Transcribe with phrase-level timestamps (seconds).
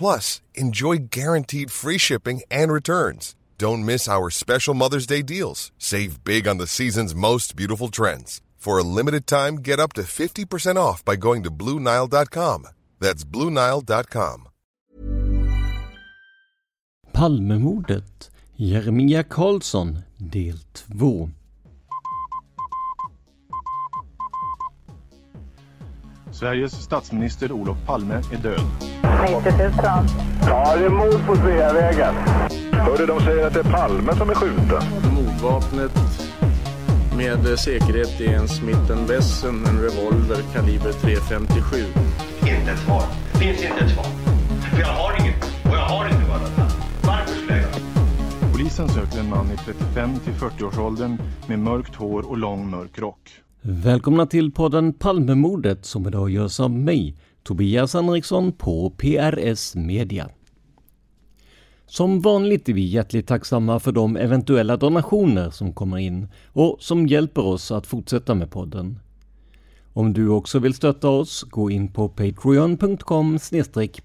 [0.00, 3.36] Plus, enjoy guaranteed free shipping and returns.
[3.58, 5.72] Don't miss our special Mother's Day deals.
[5.76, 8.40] Save big on the season's most beautiful trends.
[8.56, 12.66] For a limited time, get up to 50% off by going to BlueNile.com.
[12.98, 14.48] That's BlueNile.com.
[17.12, 21.30] Palmemordet Jeremia Karlsson del 2
[26.32, 28.99] Sveriges statsminister Olof Palme är död.
[29.22, 29.72] 90 000.
[30.46, 32.14] Ja, det är mord på Sveavägen.
[32.72, 34.82] Hörde de säger att det är Palme som är skjuten.
[35.14, 35.92] Mordvapnet
[37.16, 41.84] med säkerhet är en Smith Wesson, en revolver kaliber .357.
[42.40, 43.02] Inte ett svar.
[43.32, 44.04] Finns inte ett svar.
[44.74, 45.44] För jag har inget.
[45.64, 50.18] Och jag har inte varit Varför skulle jag göra Polisen söker en man i 35
[50.24, 53.30] till 40-årsåldern med mörkt hår och lång mörk rock.
[53.62, 60.30] Välkomna till podden Palmemordet som idag görs av mig, Tobias Henriksson på PRS Media.
[61.86, 67.06] Som vanligt är vi hjärtligt tacksamma för de eventuella donationer som kommer in och som
[67.06, 68.98] hjälper oss att fortsätta med podden.
[69.92, 73.38] Om du också vill stötta oss, gå in på patreon.com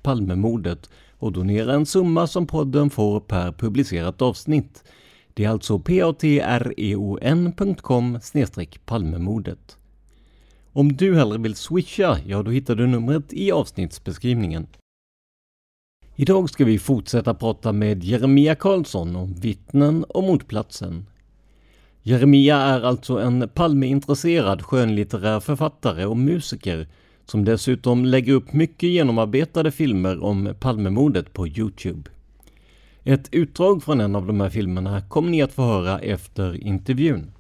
[0.01, 4.83] palmemordet och donera en summa som podden får per publicerat avsnitt.
[5.33, 6.19] Det är alltså patreon.com
[8.85, 9.77] palmemordet.
[10.75, 14.67] Om du hellre vill swisha, ja då hittar du numret i avsnittsbeskrivningen.
[16.15, 21.05] Idag ska vi fortsätta prata med Jeremia Karlsson om vittnen och mordplatsen.
[22.01, 26.87] Jeremia är alltså en Palmeintresserad skönlitterär författare och musiker
[27.25, 32.09] som dessutom lägger upp mycket genomarbetade filmer om Palmemordet på Youtube.
[33.03, 37.31] Ett utdrag från en av de här filmerna kommer ni att få höra efter intervjun.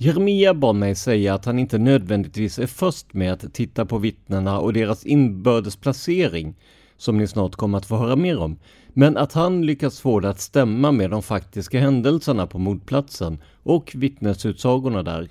[0.00, 4.60] Jeremia bad mig säga att han inte nödvändigtvis är först med att titta på vittnena
[4.60, 6.54] och deras inbördes placering,
[6.96, 8.58] som ni snart kommer att få höra mer om,
[8.88, 13.92] men att han lyckats få det att stämma med de faktiska händelserna på mordplatsen och
[13.94, 15.28] vittnesutsagorna där.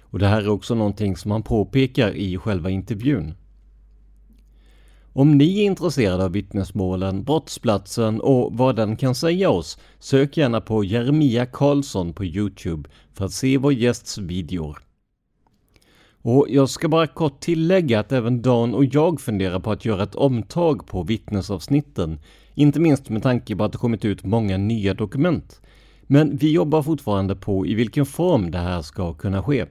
[0.00, 3.34] Och det här är också någonting som han påpekar i själva intervjun.
[5.12, 10.60] Om ni är intresserade av vittnesmålen, brottsplatsen och vad den kan säga oss, sök gärna
[10.60, 14.78] på Jeremia Karlsson på Youtube för att se vår gästs videor.
[16.22, 20.02] Och jag ska bara kort tillägga att även Dan och jag funderar på att göra
[20.02, 22.18] ett omtag på vittnesavsnitten,
[22.54, 25.60] inte minst med tanke på att det kommit ut många nya dokument.
[26.02, 29.66] Men vi jobbar fortfarande på i vilken form det här ska kunna ske.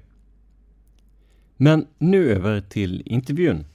[1.58, 3.66] Men nu över till intervjun.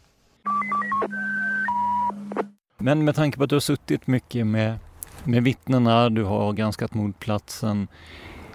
[2.84, 4.78] Men med tanke på att du har suttit mycket med,
[5.24, 7.88] med vittnena, du har granskat mordplatsen.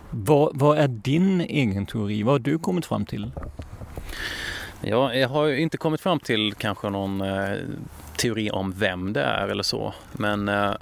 [0.09, 2.23] Vad, vad är din egen teori?
[2.23, 3.31] Vad har du kommit fram till?
[4.81, 7.57] Ja, jag har inte kommit fram till kanske någon eh,
[8.17, 9.93] teori om vem det är eller så.
[10.11, 10.73] Men eh,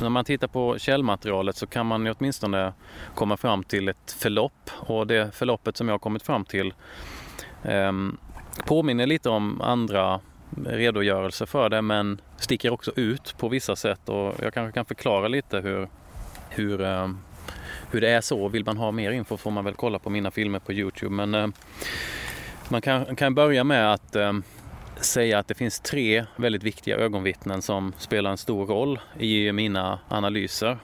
[0.00, 2.72] när man tittar på källmaterialet så kan man ju åtminstone
[3.14, 4.70] komma fram till ett förlopp.
[4.70, 6.74] Och det förloppet som jag har kommit fram till
[7.62, 7.92] eh,
[8.66, 10.20] påminner lite om andra
[10.56, 15.28] redogörelse för det men sticker också ut på vissa sätt och jag kanske kan förklara
[15.28, 15.88] lite hur,
[16.50, 17.10] hur, eh,
[17.90, 18.48] hur det är så.
[18.48, 21.14] Vill man ha mer info får man väl kolla på mina filmer på Youtube.
[21.14, 21.46] Men eh,
[22.68, 24.32] man kan, kan börja med att eh,
[24.96, 29.98] säga att det finns tre väldigt viktiga ögonvittnen som spelar en stor roll i mina
[30.08, 30.78] analyser.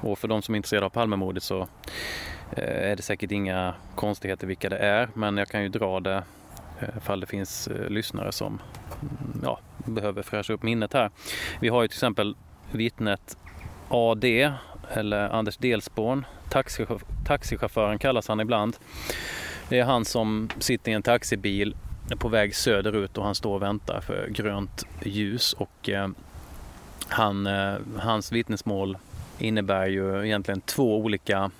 [0.00, 1.68] Och för de som är intresserade av Palmemordet så
[2.56, 6.22] är det säkert inga konstigheter vilka det är, men jag kan ju dra det
[6.80, 8.60] Eh, ifall det finns eh, lyssnare som
[9.00, 11.10] mm, ja, behöver fräscha upp minnet här.
[11.60, 12.36] Vi har ju till exempel
[12.72, 13.36] vittnet
[13.88, 14.52] AD
[14.90, 16.26] eller Anders Delsborn.
[17.24, 18.76] Taxichauffören kallas han ibland.
[19.68, 21.76] Det är han som sitter i en taxibil
[22.18, 26.08] på väg söderut och han står och väntar för grönt ljus och eh,
[27.08, 28.98] han, eh, hans vittnesmål
[29.38, 31.50] innebär ju egentligen två olika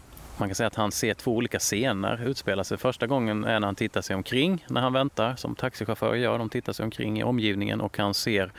[0.41, 2.79] man kan säga att han ser två olika scener utspela sig.
[2.79, 6.39] Första gången är när han tittar sig omkring när han väntar, som taxichaufförer gör.
[6.39, 8.53] De tittar sig omkring i omgivningen och han ser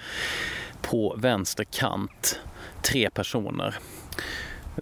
[0.81, 2.39] på vänster kant
[2.81, 3.75] tre personer.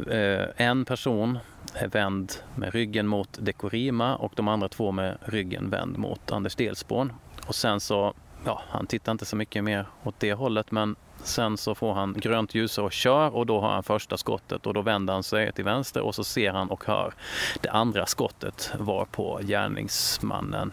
[0.10, 1.40] Eh, en person
[1.74, 6.56] är vänd med ryggen mot Dekorima och de andra två med ryggen vänd mot Anders
[6.56, 7.14] Delsborn.
[7.48, 8.14] Och sen så,
[8.46, 12.14] ja, han tittar inte så mycket mer åt det hållet men sen så får han
[12.14, 15.52] grönt ljus och kör och då har han första skottet och då vänder han sig
[15.52, 17.14] till vänster och så ser han och hör
[17.62, 20.72] det andra skottet var på gärningsmannen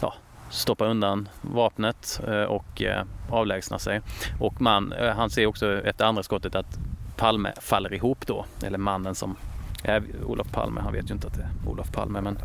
[0.00, 0.14] ja,
[0.50, 4.00] stoppar undan vapnet eh, och eh, avlägsnar sig.
[4.40, 6.78] Och man, eh, han ser också efter andra skottet att
[7.16, 9.36] Palme faller ihop då, eller mannen som
[9.84, 12.38] är Olof Palme, han vet ju inte att det är Olof Palme men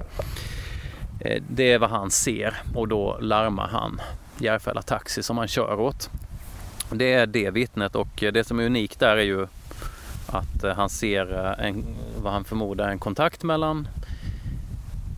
[1.47, 4.01] det är vad han ser och då larmar han
[4.37, 6.09] Järfälla Taxi som han kör åt.
[6.89, 9.47] Det är det vittnet och det som är unikt där är ju
[10.27, 11.85] att eh, han ser eh, en,
[12.21, 13.87] vad han förmodar en kontakt mellan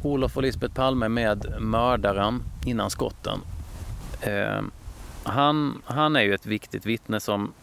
[0.04, 3.40] Olof och Lisbeth Palme med mördaren innan skotten.
[4.22, 4.62] Eh,
[5.24, 7.54] han, han är ju ett viktigt vittne som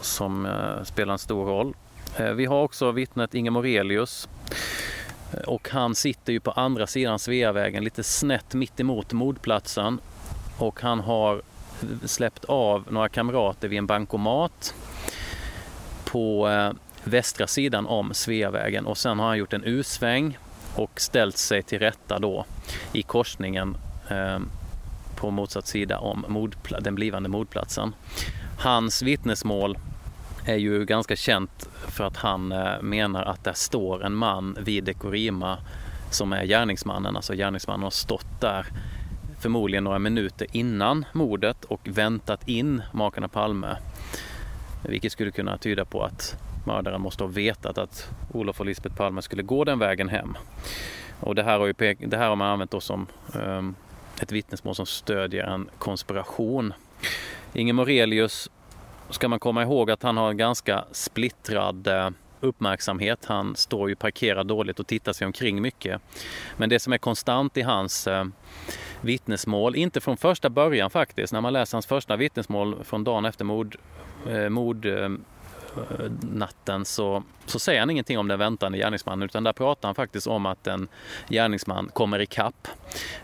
[0.00, 1.74] som eh, spelar en stor roll.
[2.16, 4.28] Eh, vi har också vittnet Inge Morelius
[5.32, 10.00] eh, och han sitter ju på andra sidan Sveavägen lite snett mitt emot mordplatsen
[10.58, 11.42] och han har
[12.04, 14.74] släppt av några kamrater vid en bankomat
[16.04, 16.70] på eh,
[17.04, 20.38] västra sidan om Sveavägen och sen har han gjort en U-sväng
[20.76, 22.44] och ställt sig till rätta då
[22.92, 23.76] i korsningen
[24.08, 24.38] eh,
[25.16, 26.50] på motsatt sida om
[26.80, 27.94] den blivande mordplatsen.
[28.58, 29.78] Hans vittnesmål
[30.44, 34.84] är ju ganska känt för att han eh, menar att det står en man vid
[34.84, 35.58] Dekorima
[36.10, 37.16] som är gärningsmannen.
[37.16, 38.66] Alltså gärningsmannen har stått där
[39.42, 43.76] förmodligen några minuter innan mordet och väntat in makarna Palme.
[44.88, 46.36] Vilket skulle kunna tyda på att
[46.66, 50.36] mördaren måste ha vetat att Olof och Lisbeth Palme skulle gå den vägen hem.
[51.20, 53.74] Och det här har, ju, det här har man använt då som um,
[54.20, 56.72] ett vittnesmål som stödjer en konspiration.
[57.52, 58.50] Inge Morelius
[59.10, 62.10] ska man komma ihåg att han har en ganska splittrad eh,
[62.42, 63.24] uppmärksamhet.
[63.24, 66.00] Han står ju parkerad dåligt och tittar sig omkring mycket.
[66.56, 68.24] Men det som är konstant i hans eh,
[69.00, 73.44] vittnesmål, inte från första början faktiskt, när man läser hans första vittnesmål från dagen efter
[73.44, 73.76] mord,
[74.28, 75.08] eh, mord eh,
[76.32, 80.26] natten så, så säger han ingenting om den väntande gärningsmannen utan där pratar han faktiskt
[80.26, 80.88] om att en
[81.28, 82.68] gärningsman kommer i kapp.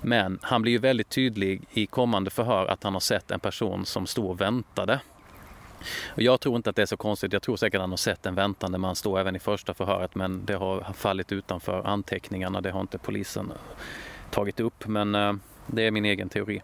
[0.01, 3.87] Men han blir ju väldigt tydlig i kommande förhör att han har sett en person
[3.87, 5.01] som stod och väntade
[6.09, 7.33] och jag tror inte att det är så konstigt.
[7.33, 10.15] Jag tror säkert att han har sett en väntande man stå även i första förhöret
[10.15, 12.61] men det har fallit utanför anteckningarna.
[12.61, 13.53] Det har inte polisen
[14.31, 15.33] tagit upp men eh,
[15.67, 16.63] det är min egen teori.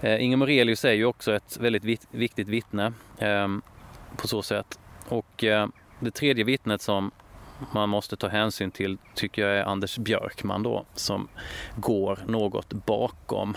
[0.00, 3.48] Eh, Inge Morelius är ju också ett väldigt viktigt vittne eh,
[4.16, 4.78] på så sätt.
[5.08, 5.66] Och eh,
[6.00, 7.10] det tredje vittnet som
[7.72, 11.28] man måste ta hänsyn till tycker jag är Anders Björkman då som
[11.76, 13.56] går något bakom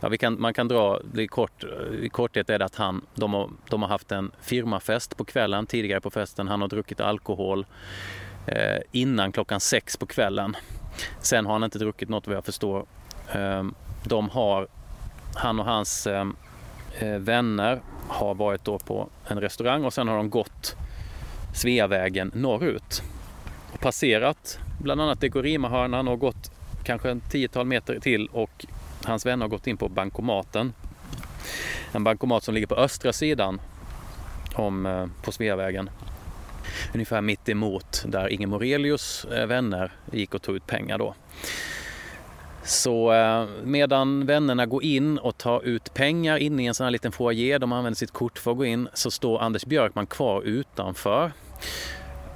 [0.00, 1.64] Ja, vi kan, man kan dra det i, kort,
[2.02, 5.66] i korthet är det att han, de, har, de har haft en firmafest på kvällen
[5.66, 6.48] tidigare på festen.
[6.48, 7.66] Han har druckit alkohol
[8.46, 10.56] eh, innan klockan sex på kvällen.
[11.20, 12.86] Sen har han inte druckit något vad jag förstår.
[13.32, 13.64] Eh,
[14.04, 14.68] de har,
[15.34, 16.26] han och hans eh,
[16.98, 20.76] eh, vänner har varit då på en restaurang och sen har de gått
[21.54, 23.02] Sveavägen norrut
[23.72, 26.52] och passerat bland annat Dekorima-hörnan och gått
[26.84, 28.66] kanske en tiotal meter till och
[29.04, 30.72] Hans vänner har gått in på bankomaten.
[31.92, 33.60] En bankomat som ligger på östra sidan
[34.54, 35.90] om, eh, på Sveavägen.
[36.94, 41.14] Ungefär mitt emot där Inge Morelius eh, vänner gick och tog ut pengar då.
[42.64, 46.90] Så eh, medan vännerna går in och tar ut pengar inne i en sån här
[46.90, 50.42] liten foyer, de använder sitt kort för att gå in, så står Anders Björkman kvar
[50.42, 51.32] utanför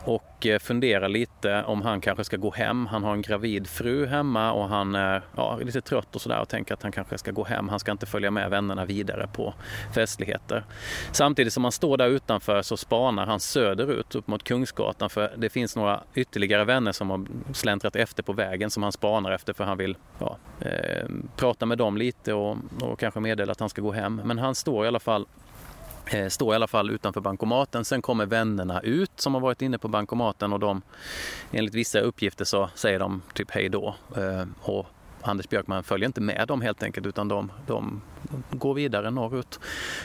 [0.04, 2.86] och eh, funderar lite om han kanske ska gå hem.
[2.86, 6.48] Han har en gravid fru hemma och han är ja, lite trött och sådär och
[6.48, 7.68] tänker att han kanske ska gå hem.
[7.68, 9.54] Han ska inte följa med vännerna vidare på
[9.94, 10.64] festligheter.
[11.12, 15.48] Samtidigt som han står där utanför så spanar han söderut upp mot Kungsgatan för det
[15.48, 19.64] finns några ytterligare vänner som har släntrat efter på vägen som han spanar efter för
[19.64, 23.82] han vill ja, eh, prata med dem lite och, och kanske meddela att han ska
[23.82, 24.20] gå hem.
[24.24, 25.26] Men han står i alla fall
[26.06, 27.84] Eh, står i alla fall utanför bankomaten.
[27.84, 30.82] Sen kommer vännerna ut som har varit inne på bankomaten och de,
[31.52, 33.94] enligt vissa uppgifter så säger de typ hej då.
[34.16, 34.86] Eh, och
[35.22, 38.02] Anders Björkman följer inte med dem helt enkelt utan de, de
[38.50, 39.60] går vidare norrut.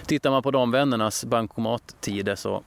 [0.05, 2.63] Tittar man på de vännernas bankomattider så,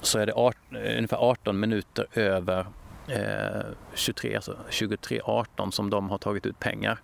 [0.00, 2.66] så är det art, eh, ungefär 18 minuter över
[3.08, 3.62] Eh,
[3.94, 6.98] 23, alltså 23.18 som de har tagit ut pengar.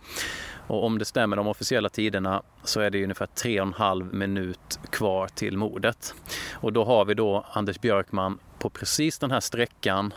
[0.66, 4.14] Och om det stämmer de officiella tiderna så är det ungefär tre och en halv
[4.14, 6.14] minut kvar till mordet.
[6.52, 10.14] Och då har vi då Anders Björkman på precis den här sträckan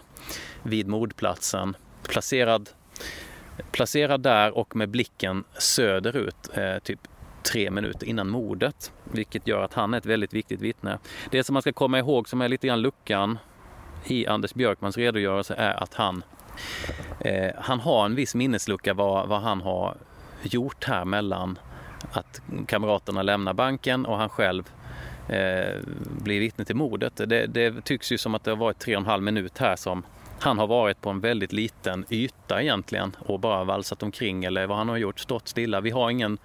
[0.63, 2.69] vid mordplatsen placerad,
[3.71, 6.99] placerad där och med blicken söderut, eh, typ
[7.43, 10.99] tre minuter innan mordet, vilket gör att han är ett väldigt viktigt vittne.
[11.31, 13.37] Det som man ska komma ihåg som är lite grann luckan
[14.05, 16.23] i Anders Björkmans redogörelse är att han,
[17.19, 19.97] eh, han har en viss minneslucka vad, vad han har
[20.43, 21.59] gjort här mellan
[22.11, 24.69] att kamraterna lämnar banken och han själv
[25.29, 25.79] eh,
[26.23, 27.15] blir vittne till mordet.
[27.15, 29.75] Det, det, tycks ju som att det har varit tre och en halv minut här
[29.75, 30.03] som
[30.39, 34.77] han har varit på en väldigt liten yta egentligen och bara valsat omkring eller vad
[34.77, 35.81] han har gjort, stått stilla.
[35.81, 36.37] Vi har ingen,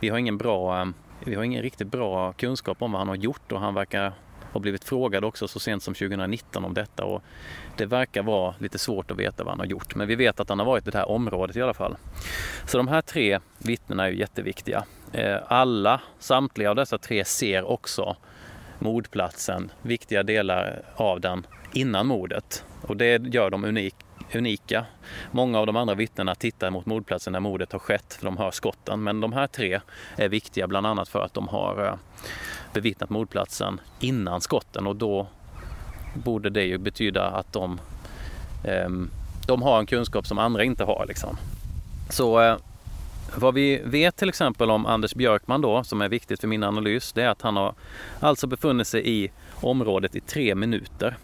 [0.00, 0.86] vi har ingen bra eh,
[1.24, 4.12] vi har ingen riktigt bra kunskap om vad han har gjort och han verkar
[4.56, 7.22] har blivit frågad också så sent som 2019 om detta och
[7.76, 9.94] det verkar vara lite svårt att veta vad han har gjort.
[9.94, 11.96] Men vi vet att han har varit i det här området i alla fall.
[12.66, 14.84] Så de här tre vittnena är ju jätteviktiga.
[15.12, 18.16] Eh, alla, samtliga av dessa tre ser också
[18.78, 22.64] mordplatsen, viktiga delar av den innan mordet.
[22.82, 23.94] Och det gör dem unik,
[24.34, 24.86] unika.
[25.30, 28.50] Många av de andra vittnena tittar mot mordplatsen när mordet har skett, för de hör
[28.50, 29.02] skotten.
[29.02, 29.80] Men de här tre
[30.16, 31.94] är viktiga bland annat för att de har eh,
[32.72, 35.26] bevittnat mordplatsen innan skotten och då
[36.14, 37.80] borde det ju betyda att de,
[38.64, 39.10] ehm,
[39.46, 41.04] de har en kunskap som andra inte har.
[41.08, 41.36] Liksom.
[42.10, 42.56] Så eh,
[43.36, 47.12] vad vi vet till exempel om Anders Björkman då, som är viktigt för min analys,
[47.12, 47.74] det är att han har
[48.20, 51.16] alltså befunnit sig i området i tre minuter.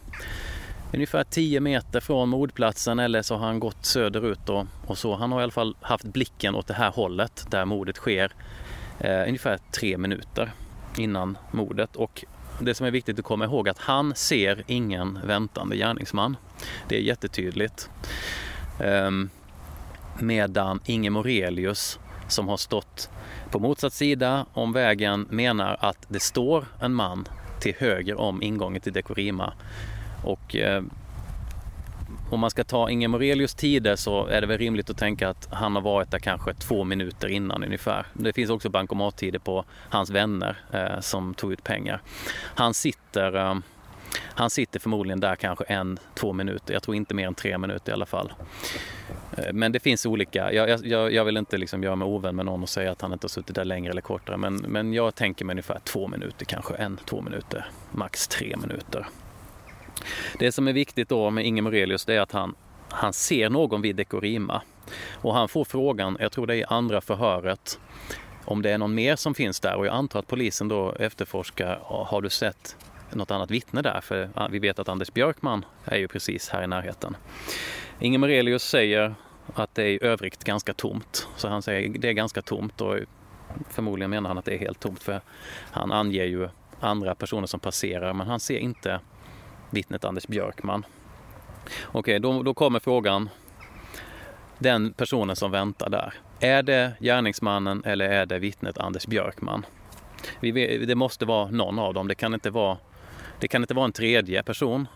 [0.95, 5.15] Ungefär 10 meter från mordplatsen eller så har han gått söderut och, och så.
[5.15, 8.33] Han har i alla fall haft blicken åt det här hållet där mordet sker
[8.99, 10.53] eh, ungefär tre minuter
[10.97, 11.97] innan mordet.
[11.97, 12.25] Och
[12.61, 16.37] det som är viktigt att komma ihåg är att han ser ingen väntande gärningsman.
[16.89, 17.91] Det är jättetydligt.
[18.81, 19.11] Eh,
[20.21, 23.11] medan Inge Morelius som har stått
[23.51, 27.29] på motsatt sida om vägen menar att det står en man
[27.61, 29.53] till höger om ingången till Dekorima.
[30.23, 30.83] Och eh,
[32.31, 35.49] om man ska ta Inge Morelius tider så är det väl rimligt att tänka att
[35.50, 38.07] han har varit där kanske två minuter innan ungefär.
[38.12, 42.02] Det finns också bankomattider på hans vänner eh, som tog ut pengar.
[42.55, 43.55] Han sitter eh,
[44.21, 46.75] han sitter förmodligen där kanske en, två minuter.
[46.75, 48.33] Jag tror inte mer än tre minuter i alla fall.
[49.37, 50.52] Eh, men det finns olika.
[50.52, 53.12] Jag, jag, jag vill inte liksom göra mig ovän med någon och säga att han
[53.12, 54.37] inte har suttit där längre eller kortare.
[54.37, 59.07] Men, men jag tänker mig ungefär två minuter, kanske en, två minuter, max tre minuter.
[60.39, 62.55] Det som är viktigt då med Inge Morelius det är att han,
[62.89, 64.63] han ser någon vid Dekorima.
[65.13, 67.79] Och han får frågan, jag tror det är i andra förhöret,
[68.45, 71.79] om det är någon mer som finns där och jag antar att polisen då efterforskar,
[71.83, 72.77] har du sett
[73.13, 74.01] något annat vittne där?
[74.01, 77.17] För vi vet att Anders Björkman är ju precis här i närheten.
[78.01, 79.15] Inge Morelius säger
[79.55, 81.29] att det är i övrigt ganska tomt.
[81.37, 82.99] Så han säger det är ganska tomt och
[83.69, 85.21] förmodligen menar han att det är helt tomt för
[85.71, 86.49] han anger ju
[86.81, 89.01] andra personer som passerar men han ser inte
[89.73, 90.87] vittnet Anders Björkman.
[91.85, 93.29] Okej, då, då kommer frågan.
[94.59, 96.14] Den personen som väntar där.
[96.41, 99.67] Är det gärningsmannen eller är det vittnet Anders Björkman?
[100.41, 102.09] Vi, det måste vara någon av dem.
[102.09, 102.79] Det kan inte vara,
[103.38, 104.88] det kan inte vara en tredje person.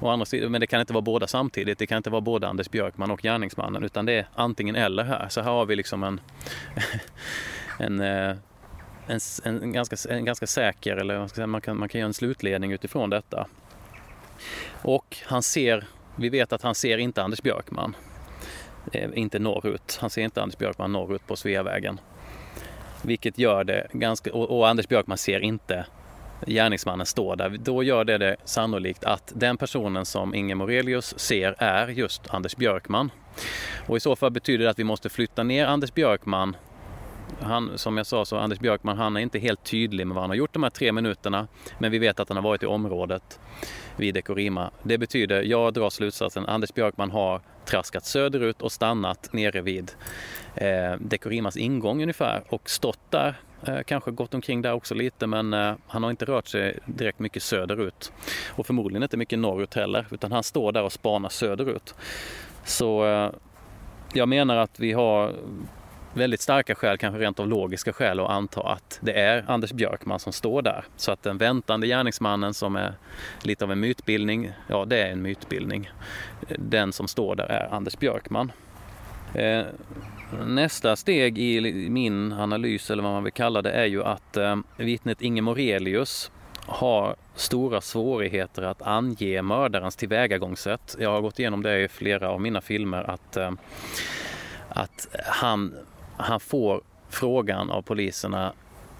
[0.00, 1.78] Å andra sidan, men det kan inte vara båda samtidigt.
[1.78, 5.28] Det kan inte vara både Anders Björkman och gärningsmannen utan det är antingen eller här.
[5.28, 6.20] Så här har vi liksom en,
[7.78, 8.36] en, eh,
[9.06, 12.72] en, en, en, ganska, en ganska säker, eller man kan, man kan göra en slutledning
[12.72, 13.46] utifrån detta.
[14.82, 17.96] Och han ser, vi vet att han ser inte Anders Björkman.
[18.92, 19.98] Eh, inte norrut.
[20.00, 22.00] Han ser inte Anders Björkman norrut på Sveavägen.
[23.02, 25.86] Vilket gör det ganska, och, och Anders Björkman ser inte
[26.46, 27.50] gärningsmannen stå där.
[27.50, 32.56] Då gör det det sannolikt att den personen som Inge Morelius ser är just Anders
[32.56, 33.10] Björkman.
[33.86, 36.56] Och i så fall betyder det att vi måste flytta ner Anders Björkman
[37.40, 40.30] han, som jag sa så Anders Björkman han är inte helt tydlig med vad han
[40.30, 41.48] har gjort de här tre minuterna.
[41.78, 43.40] Men vi vet att han har varit i området
[43.96, 44.70] vid Dekorima.
[44.82, 49.92] Det betyder, jag drar slutsatsen, Anders Björkman har traskat söderut och stannat nere vid
[50.54, 53.34] eh, Dekorimas ingång ungefär och stått där.
[53.66, 57.18] Eh, kanske gått omkring där också lite men eh, han har inte rört sig direkt
[57.18, 58.12] mycket söderut.
[58.48, 61.94] Och förmodligen inte mycket norrut heller utan han står där och spanar söderut.
[62.64, 63.30] Så eh,
[64.12, 65.34] jag menar att vi har
[66.18, 70.18] väldigt starka skäl, kanske rent av logiska skäl att anta att det är Anders Björkman
[70.18, 70.84] som står där.
[70.96, 72.94] Så att den väntande gärningsmannen som är
[73.42, 75.90] lite av en mytbildning, ja det är en mytbildning.
[76.58, 78.52] Den som står där är Anders Björkman.
[79.34, 79.64] Eh,
[80.46, 84.56] nästa steg i min analys, eller vad man vill kalla det, är ju att eh,
[84.76, 86.30] vittnet Inge Morelius
[86.66, 90.96] har stora svårigheter att ange mördarens tillvägagångssätt.
[90.98, 93.50] Jag har gått igenom det i flera av mina filmer att, eh,
[94.68, 95.74] att han
[96.18, 98.52] han får frågan av poliserna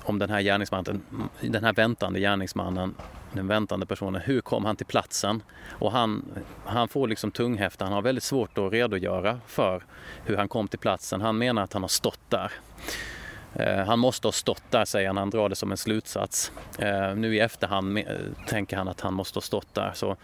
[0.03, 1.03] om den här gärningsmannen,
[1.41, 2.95] den här väntande gärningsmannen,
[3.33, 5.43] den väntande personen, hur kom han till platsen?
[5.69, 6.25] Och han,
[6.65, 9.83] han får liksom tunghäfta, han har väldigt svårt att redogöra för
[10.25, 11.21] hur han kom till platsen.
[11.21, 12.53] Han menar att han har stått där.
[13.59, 15.17] Eh, han måste ha stått där, säger han.
[15.17, 16.53] Han drar det som en slutsats.
[16.79, 17.99] Eh, nu i efterhand
[18.47, 19.93] tänker han att han måste ha stått där.
[19.95, 20.17] Så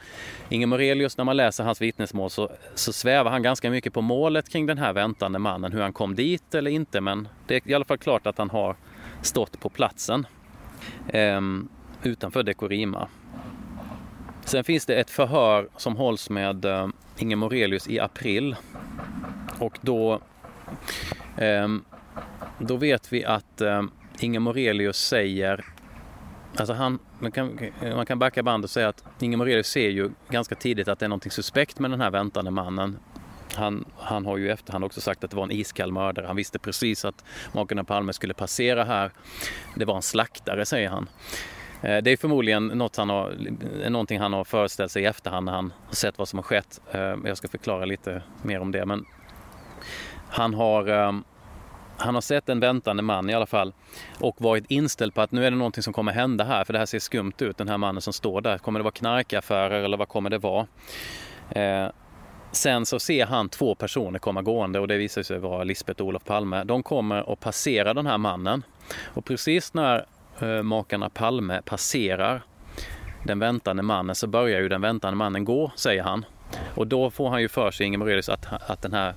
[0.49, 4.49] Inge Morelius, när man läser hans vittnesmål så, så svävar han ganska mycket på målet
[4.49, 5.73] kring den här väntande mannen.
[5.73, 8.51] Hur han kom dit eller inte, men det är i alla fall klart att han
[8.51, 8.77] har
[9.23, 10.27] stått på platsen
[11.13, 11.69] ehm,
[12.03, 13.09] utanför Dekorima.
[14.45, 16.89] Sen finns det ett förhör som hålls med eh,
[17.19, 18.57] Inge Morelius i april.
[19.59, 20.21] Och då
[21.37, 21.85] ehm,
[22.59, 23.83] då vet vi att eh,
[24.21, 25.65] Inge Morelius säger
[26.57, 30.11] Alltså han, man, kan, man kan backa bandet och säga att Inge Morelius ser ju
[30.29, 32.99] ganska tidigt att det är någonting suspekt med den här väntande mannen.
[33.55, 36.27] Han, han har ju i efterhand också sagt att det var en iskall mördare.
[36.27, 39.11] Han visste precis att makarna Palme skulle passera här.
[39.77, 41.09] Det var en slaktare, säger han.
[41.83, 43.37] Eh, det är förmodligen något han har,
[43.91, 46.81] någonting han har föreställt sig i efterhand när han har sett vad som har skett.
[46.93, 48.87] Eh, jag ska förklara lite mer om det.
[48.87, 49.05] Men
[50.29, 51.13] han har eh,
[51.97, 53.73] han har sett en väntande man i alla fall
[54.21, 56.79] och varit inställd på att nu är det någonting som kommer hända här för det
[56.79, 58.59] här ser skumt ut, den här mannen som står där.
[58.59, 60.67] Kommer det vara knarkaffärer eller vad kommer det vara?
[61.51, 61.89] Eh,
[62.53, 66.09] sen så ser han två personer komma gående och det visar sig vara Lisbeth och
[66.09, 66.65] Olof Palme.
[66.65, 68.63] De kommer och passerar den här mannen
[69.05, 70.07] och precis när
[70.41, 72.43] eh, makarna Palme passerar
[73.25, 76.25] den väntande mannen så börjar ju den väntande mannen gå, säger han.
[76.75, 79.15] Och då får han ju för sig, Ingemar Rödis, att, att den här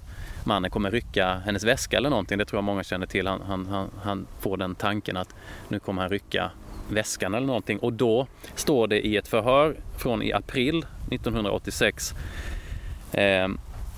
[0.48, 2.38] mannen kommer rycka hennes väska eller någonting.
[2.38, 3.27] Det tror jag många känner till.
[3.27, 5.36] Han, han, han, han får den tanken att
[5.68, 6.51] nu kommer han rycka
[6.89, 7.80] väskan eller någonting.
[7.80, 12.13] Och då står det i ett förhör från i april 1986
[13.12, 13.48] eh,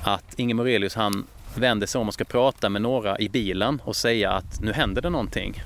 [0.03, 3.96] att Inge Morelius han vänder sig om och ska prata med några i bilen och
[3.96, 5.62] säga att nu händer det någonting.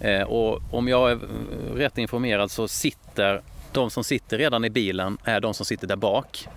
[0.00, 1.18] Eh, och om jag är
[1.74, 5.96] rätt informerad så sitter de som sitter redan i bilen är de som sitter där
[5.96, 6.48] bak.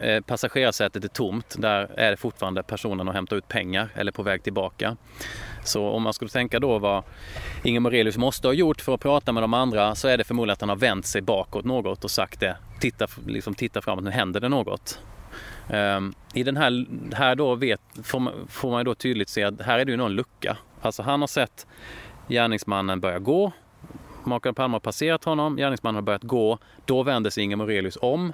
[0.00, 1.56] Eh, passagerarsätet är tomt.
[1.58, 4.96] Där är det fortfarande personen och hämtar ut pengar eller på väg tillbaka.
[5.64, 7.02] Så om man skulle tänka då vad
[7.64, 10.52] Inge Morelius måste ha gjort för att prata med de andra så är det förmodligen
[10.52, 12.56] att han har vänt sig bakåt något och sagt det.
[12.80, 15.00] Titta, liksom titta framåt, nu händer det något.
[15.70, 19.60] Um, I den här, här då vet, får, man, får man då tydligt se att
[19.60, 20.56] här är det ju någon lucka.
[20.80, 21.66] Alltså han har sett
[22.28, 23.52] gärningsmannen börja gå
[24.28, 26.58] Makarna Palme har passerat honom, gärningsmannen har börjat gå.
[26.84, 28.32] Då vänder sig Inga Morelius om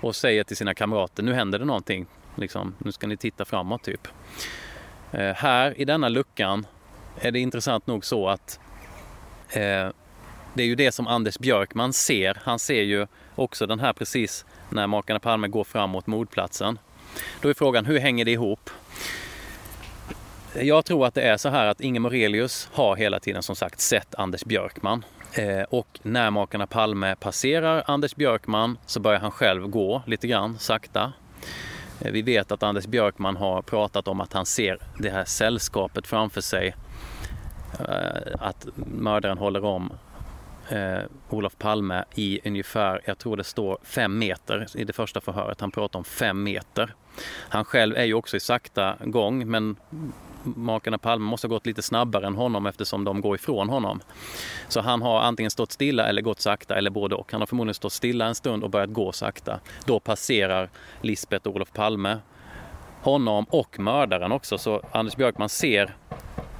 [0.00, 2.06] och säger till sina kamrater, nu händer det någonting.
[2.36, 4.08] Liksom, nu ska ni titta framåt typ.
[5.12, 6.66] Eh, här i denna luckan
[7.20, 8.60] är det intressant nog så att
[9.48, 9.88] eh,
[10.54, 12.38] det är ju det som Anders Björkman ser.
[12.44, 16.78] Han ser ju också den här precis när makarna Palme går fram mot mordplatsen.
[17.40, 18.70] Då är frågan, hur hänger det ihop?
[20.54, 23.80] Jag tror att det är så här att Inge Morelius har hela tiden som sagt
[23.80, 25.04] sett Anders Björkman.
[25.34, 30.58] Eh, och när makarna Palme passerar Anders Björkman så börjar han själv gå lite grann,
[30.58, 31.12] sakta.
[32.00, 36.06] Eh, vi vet att Anders Björkman har pratat om att han ser det här sällskapet
[36.06, 36.74] framför sig.
[37.80, 39.92] Eh, att mördaren håller om
[40.68, 45.60] eh, Olof Palme i ungefär, jag tror det står fem meter i det första förhöret.
[45.60, 46.94] Han pratar om fem meter.
[47.48, 49.76] Han själv är ju också i sakta gång men
[50.44, 54.00] makarna Palme måste ha gått lite snabbare än honom eftersom de går ifrån honom.
[54.68, 57.32] Så han har antingen stått stilla eller gått sakta eller både och.
[57.32, 59.60] Han har förmodligen stått stilla en stund och börjat gå sakta.
[59.84, 62.18] Då passerar Lisbeth och Olof Palme
[63.02, 64.58] honom och mördaren också.
[64.58, 65.94] Så Anders Björkman ser,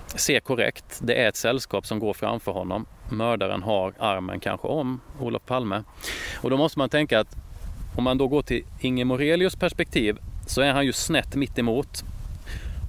[0.07, 1.01] ser korrekt.
[1.03, 2.87] Det är ett sällskap som går framför honom.
[3.11, 5.83] Mördaren har armen kanske om Olof Palme.
[6.41, 7.37] Och då måste man tänka att
[7.97, 12.05] om man då går till Inge Morelius perspektiv så är han ju snett mitt emot.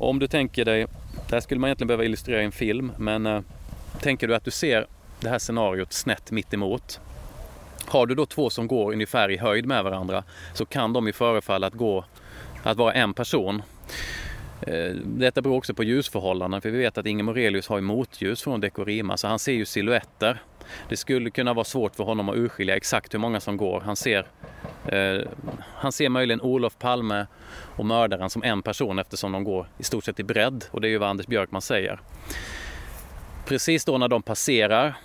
[0.03, 0.85] Och om du tänker dig,
[1.29, 3.41] det här skulle man egentligen behöva illustrera i en film, men eh,
[4.01, 4.87] tänker du att du ser
[5.19, 6.99] det här scenariot snett mitt emot.
[7.87, 11.13] Har du då två som går ungefär i höjd med varandra så kan de ju
[11.13, 12.05] förefalla att gå
[12.63, 13.61] att vara en person.
[14.67, 18.61] Eh, detta beror också på ljusförhållanden för vi vet att Inge Morelius har motljus från
[18.61, 20.41] Dekorima så han ser ju siluetter.
[20.89, 23.81] Det skulle kunna vara svårt för honom att urskilja exakt hur många som går.
[23.81, 24.27] Han ser,
[24.87, 25.27] eh,
[25.75, 27.27] han ser möjligen Olof Palme
[27.75, 30.87] och mördaren som en person eftersom de går i stort sett i bredd och det
[30.87, 31.99] är ju vad Anders Björkman säger.
[33.45, 34.95] Precis då när de passerar,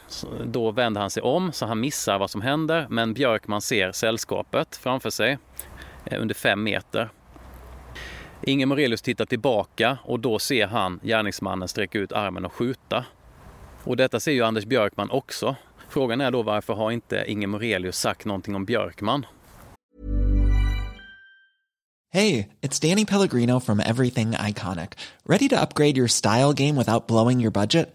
[0.44, 4.76] då vänder han sig om så han missar vad som händer men Björkman ser sällskapet
[4.76, 5.38] framför sig
[6.04, 7.08] eh, under fem meter.
[8.42, 13.04] Inge Morelius tittar tillbaka och då ser han gärningsmannen sträcka ut armen och skjuta.
[13.84, 15.56] Och detta ser ju Anders Björkman också.
[15.88, 19.26] Frågan är då varför har inte Inge Morelius sagt någonting om Björkman?
[22.10, 24.92] Hey, it's Danny Pellegrino from Everything Iconic.
[25.26, 27.94] Ready to upgrade your style game without blowing your budget?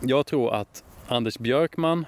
[0.00, 2.06] Jag tror att Anders Björkman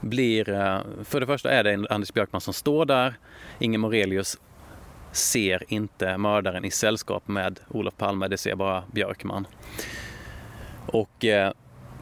[0.00, 3.14] blir, eh, för det första är det Anders Björkman som står där.
[3.58, 4.38] Inge Morelius
[5.12, 9.46] ser inte mördaren i sällskap med Olof Palme, det ser bara Björkman.
[10.86, 11.52] Och eh,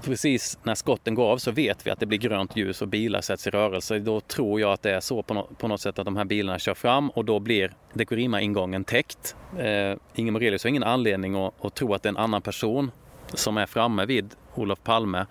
[0.02, 3.20] precis när skotten går av så vet vi att det blir grönt ljus och bilar
[3.20, 3.98] sätts i rörelse.
[3.98, 6.24] Då tror jag att det är så på, no på något sätt att de här
[6.24, 9.36] bilarna kör fram och då blir Dekorima-ingången täckt.
[9.58, 12.90] Eh, Inge Morelius har ingen anledning att, att tro att det är en annan person
[13.34, 15.26] som är framme vid Olof Palme.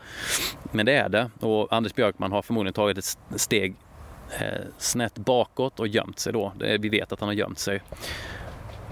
[0.72, 3.76] Men det är det och Anders Björkman har förmodligen tagit ett steg
[4.40, 6.54] eh, snett bakåt och gömt sig då.
[6.60, 7.82] Vi vet att han har gömt sig.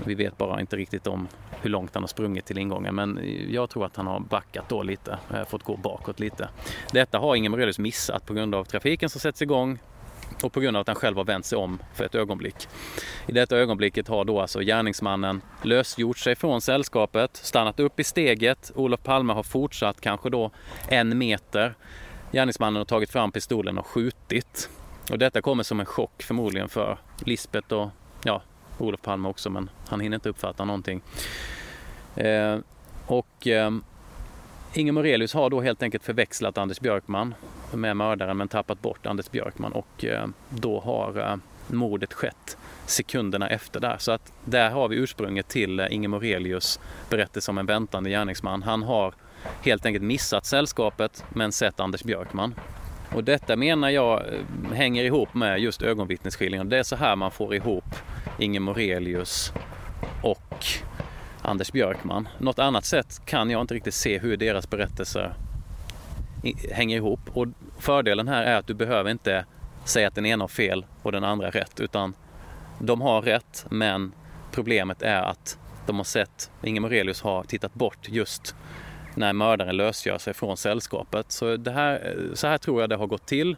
[0.06, 1.28] Vi vet bara inte riktigt om
[1.62, 4.84] hur långt han har sprungit till ingången men jag tror att han har backat då
[4.84, 6.50] lite, eh, fått gå bakåt lite.
[6.92, 9.80] Detta har Ingemar Rödus missat på grund av trafiken som sätts igång
[10.44, 12.68] och på grund av att han själv har vänt sig om för ett ögonblick.
[13.28, 18.72] I detta ögonblicket har då alltså gärningsmannen lösgjort sig från sällskapet, stannat upp i steget.
[18.76, 20.52] Olof Palme har fortsatt kanske då
[20.88, 21.76] en meter.
[22.32, 24.70] Gärningsmannen har tagit fram pistolen och skjutit.
[25.12, 27.90] Och detta kommer som en chock förmodligen för Lisbeth och
[28.24, 28.42] ja,
[28.78, 31.02] Olof Palme också, men han hinner inte uppfatta någonting.
[32.16, 32.58] Eh,
[33.08, 33.72] och eh,
[34.74, 37.34] Inge Morelius har då helt enkelt förväxlat Anders Björkman
[37.74, 41.36] med mördaren men tappat bort Anders Björkman och eh, då har eh,
[41.68, 43.96] mordet skett sekunderna efter där.
[44.00, 48.64] Så att där har vi ursprunget till eh, Inge Morelius berättelse om en väntande gärningsman.
[48.64, 49.14] Han har
[49.64, 52.56] helt enkelt missat sällskapet men sett Anders Björkman.
[53.14, 54.24] Och detta menar jag
[54.74, 56.70] hänger ihop med just ögonvittnesskildringen.
[56.70, 57.96] Det är så här man får ihop
[58.40, 59.54] Inge Morelius
[60.24, 60.66] och
[61.48, 62.28] Anders Björkman.
[62.38, 65.34] Något annat sätt kan jag inte riktigt se hur deras berättelser
[66.72, 67.20] hänger ihop.
[67.34, 67.48] Och
[67.80, 69.46] fördelen här är att du behöver inte
[69.86, 72.14] säga att den ena har fel och den andra rätt, utan
[72.80, 74.12] de har rätt, men
[74.52, 78.56] problemet är att de har sett, Inge Morelius har tittat bort just
[79.16, 81.32] när mördaren lösgör sig från sällskapet.
[81.32, 83.56] Så, det här, så här tror jag det har gått till.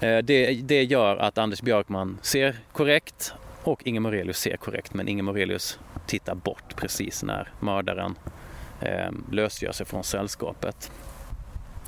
[0.00, 5.08] Eh, det, det gör att Anders Björkman ser korrekt och Inge Morelius ser korrekt, men
[5.08, 8.14] Inge Morelius tittar bort precis när mördaren
[8.80, 10.92] eh, lösgör sig från sällskapet.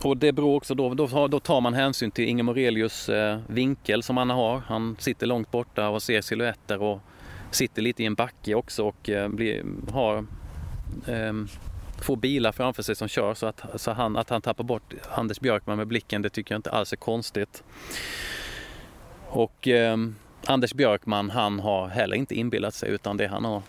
[0.02, 4.02] Och det beror också då, då, då tar man hänsyn till Inge Morelius eh, vinkel
[4.02, 4.58] som han har.
[4.58, 7.00] Han sitter långt borta och ser silhuetter och
[7.50, 10.26] sitter lite i en backe också och eh, blir, har
[11.06, 11.32] eh,
[12.00, 15.40] får bilar framför sig som kör så att, så han, att han tappar bort Anders
[15.40, 17.62] Björkman med blicken det tycker jag inte alls är konstigt.
[19.28, 19.96] Och eh,
[20.46, 23.62] Anders Björkman han har heller inte inbillat sig utan det han har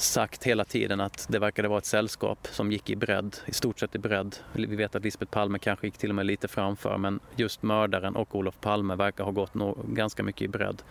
[0.00, 3.78] sagt hela tiden att det verkade vara ett sällskap som gick i bredd, i stort
[3.78, 4.36] sett i bredd.
[4.52, 8.16] Vi vet att Lisbeth Palme kanske gick till och med lite framför men just mördaren
[8.16, 10.82] och Olof Palme verkar ha gått no ganska mycket i bredd.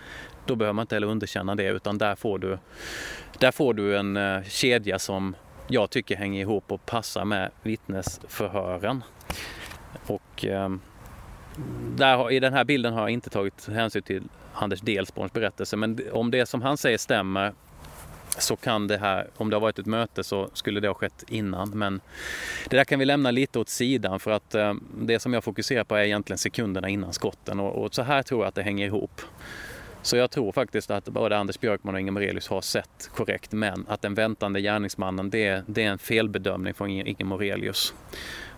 [0.46, 2.58] Då behöver man inte heller underkänna det utan där får du,
[3.40, 5.36] där får du en eh, kedja som
[5.68, 9.04] jag tycker hänger ihop och passar med vittnesförhören.
[10.08, 10.70] Och eh,
[11.96, 16.00] där, i den här bilden har jag inte tagit hänsyn till Anders Delsborns berättelse men
[16.12, 17.54] om det som han säger stämmer
[18.40, 21.24] så kan det här, om det har varit ett möte så skulle det ha skett
[21.28, 21.70] innan.
[21.70, 22.02] Men
[22.70, 25.84] det där kan vi lämna lite åt sidan för att eh, det som jag fokuserar
[25.84, 28.86] på är egentligen sekunderna innan skotten och, och, så här tror jag att det hänger
[28.86, 29.22] ihop.
[30.02, 33.86] Så jag tror faktiskt att både Anders Björkman och Inge Morelius har sett korrekt men
[33.88, 37.94] att den väntande gärningsmannen det, det är en felbedömning från Inge Morelius.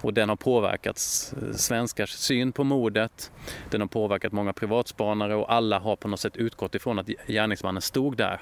[0.01, 0.97] Och den har påverkat
[1.41, 3.31] eh, svenskars syn på mordet.
[3.69, 7.81] Den har påverkat många privatspanare och alla har på något sätt utgått ifrån att gärningsmannen
[7.81, 8.41] stod där.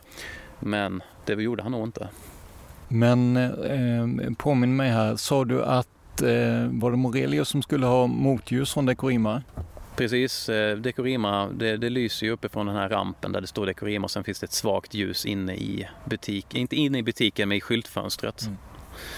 [0.60, 2.10] Men det gjorde han nog inte.
[2.88, 8.08] Men eh, påminn mig här, sa du att eh, var det Morelius som skulle ha
[8.08, 9.42] motljus från Dekorima?
[9.96, 14.04] Precis, eh, Dekorima det, det lyser ju uppifrån den här rampen där det står Dekorima
[14.04, 17.58] och sen finns det ett svagt ljus inne i butiken, inte inne i butiken men
[17.58, 18.42] i skyltfönstret.
[18.42, 18.58] Mm.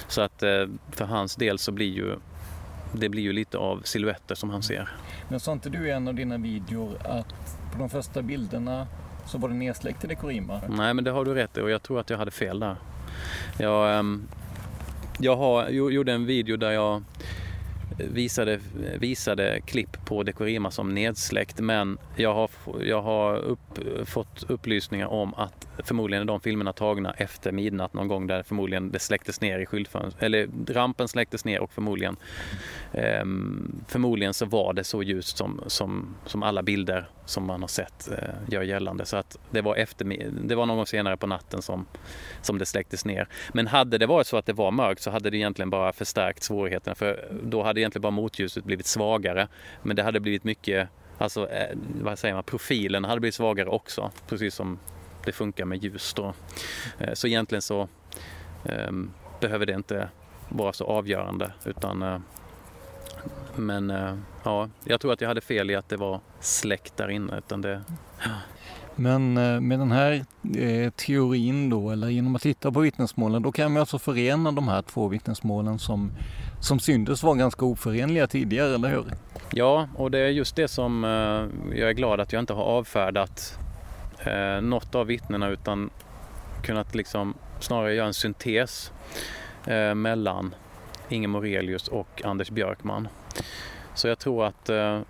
[0.08, 2.16] Så att eh, för hans del så blir ju
[2.94, 4.90] det blir ju lite av silhuetter som han ser.
[5.30, 7.28] Men sa inte du i en av dina videor att
[7.74, 8.88] på de första bilderna
[9.30, 10.62] så var det nedsläckt i Dekorima?
[10.70, 12.76] Nej men det har du rätt i och jag tror att jag hade fel där.
[13.60, 14.28] Jag, ehm,
[15.20, 17.04] jag har, gjorde en video där jag
[17.98, 18.60] visade,
[19.00, 22.50] visade klipp på Dekorima som nedsläckt men jag har,
[22.82, 28.08] jag har upp, fått upplysningar om att förmodligen är de filmerna tagna efter midnatt någon
[28.08, 32.18] gång där förmodligen det släcktes ner i skyltfönstret, eller rampen släcktes ner och förmodligen
[32.94, 33.26] eh,
[33.88, 38.12] förmodligen så var det så ljust som, som, som alla bilder som man har sett
[38.12, 39.06] eh, gör gällande.
[39.06, 40.06] Så att det var, efter,
[40.48, 41.86] det var någon gång senare på natten som,
[42.42, 43.28] som det släcktes ner.
[43.54, 46.44] Men hade det varit så att det var mörkt så hade det egentligen bara förstärkt
[46.44, 49.48] svårigheterna för då hade egentligen bara motljuset blivit svagare.
[49.84, 50.90] Men det hade blivit mycket
[51.22, 54.80] Alltså, eh, vad säger man, profilen hade blivit svagare också, precis som
[55.26, 56.34] det funkar med ljus då.
[57.00, 57.88] Eh, så egentligen så
[58.66, 58.92] eh,
[59.40, 60.10] behöver det inte
[60.50, 62.20] vara så avgörande utan eh,
[63.56, 67.10] men eh, ja, jag tror att jag hade fel i att det var släckt där
[67.10, 67.38] inne.
[67.38, 67.82] Utan det,
[68.24, 68.32] ja.
[68.96, 69.34] Men
[69.68, 70.26] med den här
[70.92, 74.82] teorin då, eller genom att titta på vittnesmålen, då kan vi alltså förena de här
[74.82, 76.12] två vittnesmålen som,
[76.60, 79.06] som syntes vara ganska oförenliga tidigare, eller hur?
[79.52, 81.04] Ja, och det är just det som
[81.76, 83.60] jag är glad att jag inte har avfärdat
[84.24, 85.90] eh, något av vittnena utan
[86.64, 88.92] kunnat liksom snarare göra en syntes
[89.68, 90.56] eh, mellan
[91.10, 93.08] Inge Morelius och Anders Björkman.
[93.94, 95.02] Så jag tror att, eh,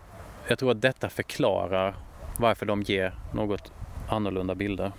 [0.47, 1.95] jag tror att detta förklarar
[2.37, 3.71] varför de ger något
[4.09, 4.91] annorlunda bilder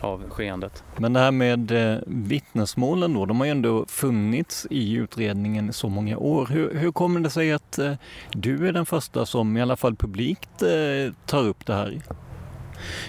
[0.00, 0.84] av skeendet.
[0.96, 5.72] Men det här med eh, vittnesmålen då, de har ju ändå funnits i utredningen i
[5.72, 6.46] så många år.
[6.46, 7.92] Hur, hur kommer det sig att eh,
[8.32, 12.00] du är den första som i alla fall publikt eh, tar upp det här?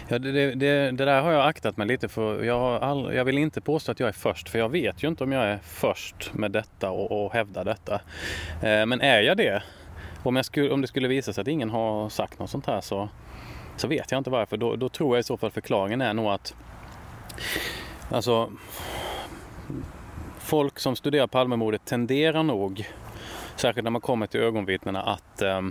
[0.07, 2.43] Ja, det, det, det, där har jag aktat mig lite för.
[2.43, 5.07] Jag, har all, jag vill inte påstå att jag är först för jag vet ju
[5.07, 7.93] inte om jag är först med detta och, och hävdar detta.
[8.61, 9.63] Eh, men är jag det,
[10.23, 12.81] om, jag skulle, om det skulle visa sig att ingen har sagt något sånt här
[12.81, 13.09] så,
[13.77, 14.57] så vet jag inte varför.
[14.57, 16.55] Då, då tror jag i så fall förklaringen är nog att
[18.11, 18.51] alltså
[20.39, 22.89] folk som studerar Palmemordet tenderar nog,
[23.55, 25.61] särskilt när man kommer till ögonvittnena, att eh,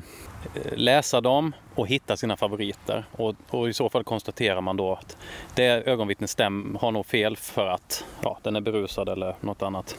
[0.55, 3.05] Eh, läsa dem och hitta sina favoriter.
[3.13, 5.17] Och, och, i så fall konstaterar man då att
[5.55, 9.99] det ögonvittnet stäm har nog fel för att ja, den är berusad eller något annat.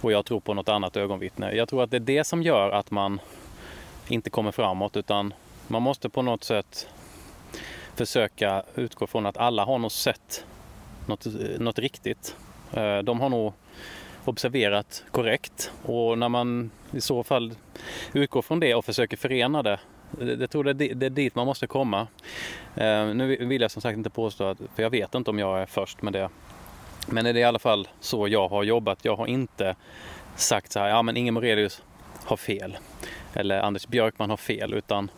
[0.00, 1.52] Och jag tror på något annat ögonvittne.
[1.52, 3.20] Jag tror att det är det som gör att man
[4.08, 5.34] inte kommer framåt utan
[5.66, 6.88] man måste på något sätt
[7.96, 10.44] försöka utgå från att alla har nog sett
[11.06, 12.36] något, eh, något riktigt.
[12.72, 13.52] Eh, de har nog
[14.24, 17.54] observerat korrekt och när man i så fall
[18.12, 19.78] utgår från det och försöker förena det
[20.18, 22.06] jag tror det är, dit man måste komma.
[22.74, 25.62] Eh, nu vill jag som sagt inte påstå att, för jag vet inte om jag
[25.62, 26.28] är först med det.
[27.06, 29.04] Men det är i alla fall så jag har jobbat.
[29.04, 29.76] Jag har inte
[30.36, 31.82] sagt så här, ja men Inge Morelius
[32.24, 32.76] har fel.
[33.34, 34.74] Eller Anders Björkman har fel.
[34.74, 35.10] Utan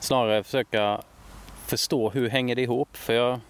[0.00, 1.00] snarare försöka
[1.66, 2.96] förstå hur hänger det ihop.
[2.96, 3.40] För jag,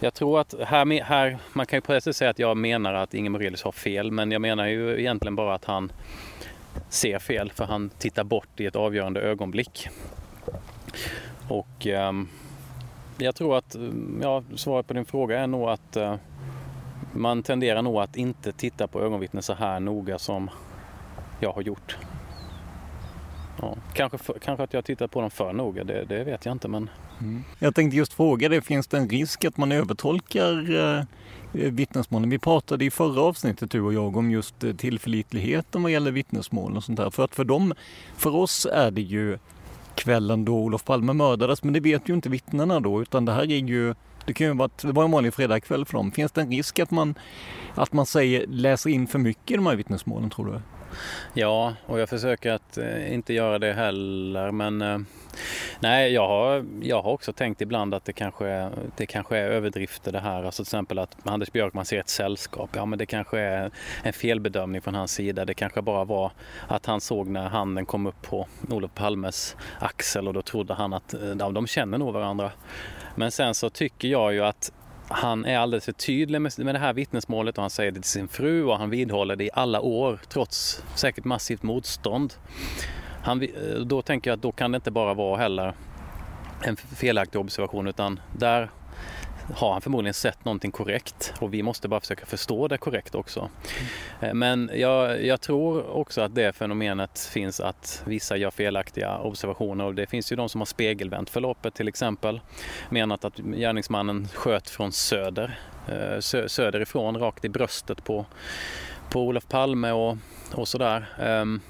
[0.00, 3.30] jag tror att här, här, man kan ju på säga att jag menar att Inge
[3.30, 4.10] Morelius har fel.
[4.10, 5.92] Men jag menar ju egentligen bara att han
[6.88, 9.88] ser fel för han tittar bort i ett avgörande ögonblick.
[11.48, 12.12] Och eh,
[13.18, 16.16] jag tror att ehm, ja, svaret på din fråga är nog att eh,
[17.12, 20.50] man tenderar nog att inte titta på ögonvittnen så här noga som
[21.40, 21.98] jag har gjort.
[23.60, 26.52] Ja, kanske, för, kanske att jag tittar på dem för noga, det, det vet jag
[26.52, 26.90] inte men...
[27.20, 27.44] Mm.
[27.58, 32.30] Jag tänkte just fråga dig, finns det en risk att man övertolkar eh, eh vittnesmålen.
[32.30, 36.76] Vi pratade i förra avsnittet du och jag om just eh, tillförlitligheten vad gäller vittnesmål
[36.76, 37.10] och sånt där.
[37.10, 37.74] För att för dem,
[38.16, 39.38] för oss är det ju
[39.94, 43.42] kvällen då Olof Palme mördades, men det vet ju inte vittnena då, utan det här
[43.42, 43.94] är ju
[44.26, 46.10] det kan ju vara, det var en vanlig fredagkväll för dem.
[46.10, 47.14] Finns det en risk att man,
[47.74, 50.60] att man säger, läser in för mycket i de här vittnesmålen tror du?
[51.34, 54.50] Ja, och jag försöker att eh, inte göra det heller.
[54.50, 54.98] Men eh,
[55.80, 59.50] Nej, jag har, jag har också tänkt ibland att det kanske, är, det kanske är
[59.50, 60.44] överdrifter det här.
[60.44, 62.70] Alltså till exempel att Anders Björkman ser ett sällskap.
[62.72, 63.70] Ja, men det kanske är
[64.02, 65.44] en felbedömning från hans sida.
[65.44, 66.32] Det kanske bara var
[66.68, 70.92] att han såg när handen kom upp på Olof Palmes axel och då trodde han
[70.92, 72.50] att eh, ja, de känner nog varandra.
[73.14, 74.72] Men sen så tycker jag ju att
[75.08, 78.10] han är alldeles för tydlig med, med det här vittnesmålet och han säger det till
[78.10, 82.34] sin fru och han vidhåller det i alla år trots säkert massivt motstånd.
[83.22, 83.48] Han, eh,
[83.86, 85.74] då tänker jag att då kan det inte bara vara heller
[86.62, 88.70] en felaktig observation utan där
[89.54, 93.48] har han förmodligen sett någonting korrekt och vi måste bara försöka förstå det korrekt också.
[94.20, 94.38] Mm.
[94.38, 99.94] Men jag, jag, tror också att det fenomenet finns att vissa gör felaktiga observationer och
[99.94, 102.40] det finns ju de som har spegelvänt förloppet till exempel.
[102.90, 108.26] Menat att gärningsmannen sköt från söder, eh, sö, söderifrån rakt i bröstet på,
[109.10, 110.16] på Olof Palme och,
[110.54, 111.08] och sådär.
[111.20, 111.60] Ehm,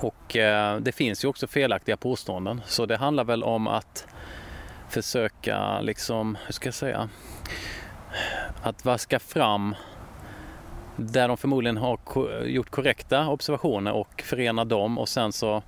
[0.00, 4.06] och eh, det finns ju också felaktiga påståenden så det handlar väl om att
[4.90, 7.08] försöka liksom, hur ska jag säga,
[8.62, 9.74] att vaska fram
[10.96, 11.98] där de förmodligen har
[12.44, 15.62] gjort korrekta observationer och förena dem och sen så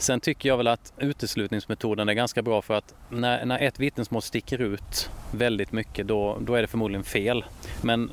[0.00, 4.22] Sen tycker jag väl att uteslutningsmetoden är ganska bra för att när, när ett vittnesmål
[4.22, 7.44] sticker ut väldigt mycket då, då är det förmodligen fel.
[7.82, 8.10] Men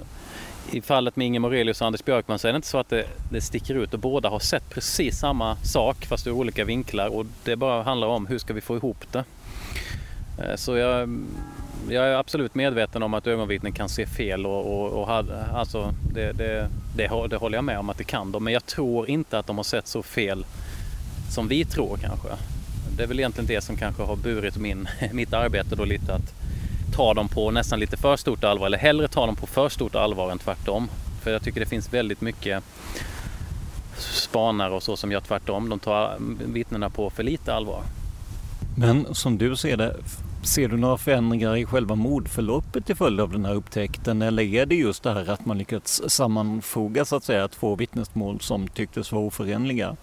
[0.72, 3.06] i fallet med Inge Morelius och Anders Björkman så är det inte så att det,
[3.32, 7.26] det sticker ut och båda har sett precis samma sak fast ur olika vinklar och
[7.44, 9.24] det bara handlar om hur ska vi få ihop det.
[10.38, 11.26] Eh, så jag,
[11.90, 15.10] jag är absolut medveten om att ögonvittnen kan se fel och, och, och
[15.54, 18.44] alltså det, det, det, det, håller jag med om att det kan de.
[18.44, 20.46] Men jag tror inte att de har sett så fel
[21.30, 22.30] som vi tror kanske.
[22.98, 26.34] Det är väl egentligen det som kanske har burit min, mitt arbete då lite att
[26.96, 29.96] ta dem på nästan lite för stort allvar eller hellre ta dem på för stort
[29.96, 30.90] allvar än tvärtom.
[31.22, 32.64] För jag tycker det finns väldigt mycket
[33.98, 35.70] spanare och så som gör tvärtom.
[35.70, 37.84] De tar vittnena på för lite allvar.
[38.76, 39.96] Men som du ser det,
[40.48, 44.22] ser du några förändringar i själva mordförloppet till följd av den här upptäckten?
[44.22, 48.40] Eller är det just det här att man lyckats sammanfoga så att säga två vittnesmål
[48.40, 49.96] som tycktes vara oförenliga?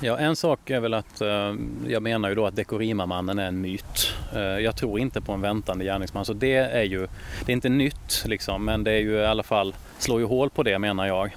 [0.00, 1.54] Ja, en sak är väl att eh,
[1.86, 4.14] jag menar ju då att Dekorima-mannen är en myt.
[4.34, 7.06] Eh, jag tror inte på en väntande gärningsman, så det är ju,
[7.46, 10.50] det är inte nytt liksom, men det är ju i alla fall, slår ju hål
[10.50, 11.30] på det menar jag.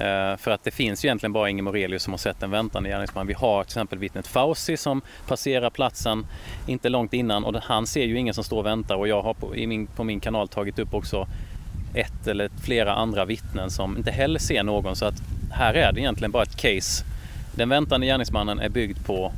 [0.00, 2.88] Eh, för att det finns ju egentligen bara Inge Morelius som har sett en väntande
[2.88, 3.26] gärningsman.
[3.26, 6.26] Vi har till exempel vittnet Fauci som passerar platsen
[6.66, 9.34] inte långt innan och han ser ju ingen som står och väntar och jag har
[9.34, 11.28] på, min, på min kanal tagit upp också
[11.94, 16.00] ett eller flera andra vittnen som inte heller ser någon så att här är det
[16.00, 17.04] egentligen bara ett case
[17.56, 19.32] den väntande gärningsmannen är byggd på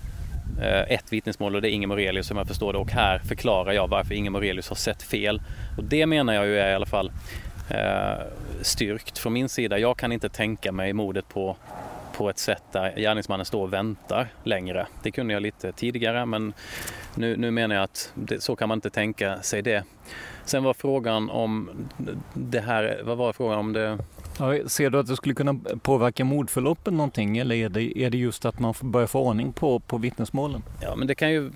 [0.63, 3.73] eh, ett vittnesmål och det är Inge Morelius som jag förstår det och här förklarar
[3.73, 5.43] jag varför Inge Morelius har sett fel.
[5.77, 7.11] Och det menar jag ju är i alla fall
[8.63, 9.79] styrkt från min sida.
[9.79, 11.57] Jag kan inte tänka mig mordet på,
[12.17, 14.87] på ett sätt där gärningsmannen står och väntar längre.
[15.03, 16.53] Det kunde jag lite tidigare men
[17.15, 19.85] nu, nu menar jag att det, så kan man inte tänka sig det.
[20.45, 21.71] Sen var frågan om
[22.35, 23.99] det här, vad var frågan om det?
[24.39, 28.19] Ja, ser du att det skulle kunna påverka mordförloppen någonting eller är det, är det
[28.19, 30.63] just att man börjar få ordning på, på vittnesmålen?
[30.83, 31.51] Ja, men det kan ju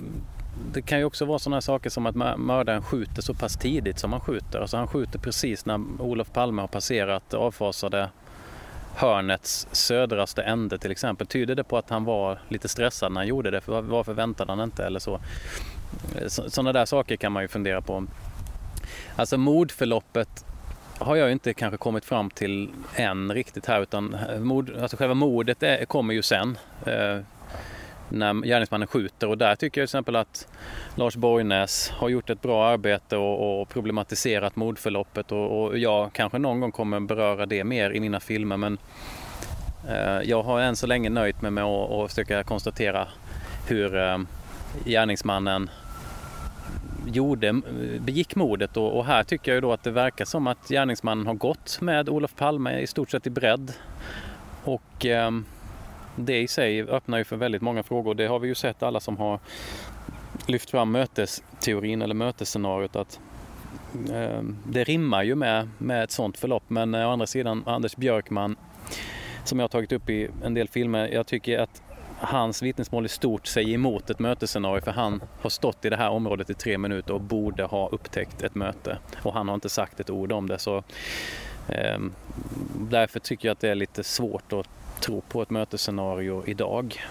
[0.72, 4.12] det kan ju också vara sådana saker som att mördaren skjuter så pass tidigt som
[4.12, 4.60] han skjuter.
[4.60, 8.08] Alltså han skjuter precis när Olof Palme har passerat det avfasade
[8.94, 11.26] hörnets södraste ände till exempel.
[11.26, 13.60] Tyder det på att han var lite stressad när han gjorde det?
[13.60, 15.20] För varför väntade han inte eller så?
[16.16, 18.06] Eh, sådana där saker kan man ju fundera på.
[19.16, 20.44] Alltså mordförloppet
[20.98, 25.14] har jag inte kanske kommit fram till än riktigt här utan eh, mord, alltså själva
[25.14, 26.58] mordet är, kommer ju sen.
[26.86, 27.18] Eh,
[28.14, 29.28] när gärningsmannen skjuter.
[29.28, 30.48] Och där tycker jag till exempel att
[30.94, 35.32] Lars Borgnäs har gjort ett bra arbete och, och problematiserat mordförloppet.
[35.32, 38.78] Och, och, jag kanske någon gång kommer beröra det mer i mina filmer men
[39.88, 43.08] eh, jag har än så länge nöjt mig med att, och försöka konstatera
[43.68, 44.18] hur eh,
[44.84, 45.70] gärningsmannen
[47.06, 47.60] gjorde,
[48.00, 48.76] begick mordet.
[48.76, 52.08] Och, och, här tycker jag då att det verkar som att gärningsmannen har gått med
[52.08, 53.72] Olof Palme i stort sett i bredd.
[54.64, 55.30] Och eh,
[56.16, 58.14] det i sig öppnar ju för väldigt många frågor.
[58.14, 59.40] Det har vi ju sett alla som har
[60.46, 63.20] lyft fram mötesteorin eller mötesscenariot att
[64.12, 66.64] eh, det rimmar ju med, med ett sånt förlopp.
[66.68, 68.56] Men eh, å andra sidan Anders Björkman
[69.44, 71.82] som jag har tagit upp i en del filmer, jag tycker att
[72.18, 76.10] hans vittnesmål i stort säger emot ett mötesscenario för han har stått i det här
[76.10, 80.00] området i tre minuter och borde ha upptäckt ett möte och han har inte sagt
[80.00, 80.58] ett ord om det.
[80.58, 80.76] Så,
[81.68, 81.98] eh,
[82.78, 84.68] därför tycker jag att det är lite svårt att
[85.02, 87.04] tro på ett mötesscenario idag.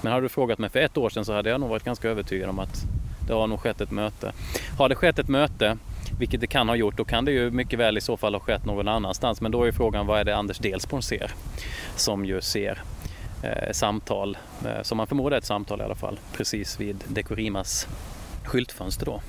[0.00, 2.08] Men hade du frågat mig för ett år sedan så hade jag nog varit ganska
[2.08, 2.84] övertygad om att
[3.26, 4.32] det har nog skett ett möte.
[4.78, 5.78] Har det skett ett möte,
[6.18, 8.40] vilket det kan ha gjort, då kan det ju mycket väl i så fall ha
[8.40, 9.40] skett någon annanstans.
[9.40, 11.30] Men då är frågan vad är det Anders Delsborn ser?
[11.96, 12.82] Som ju ser
[13.42, 17.88] eh, samtal, eh, som man förmodar är ett samtal i alla fall, precis vid Dekorimas
[18.44, 19.20] skyltfönster då.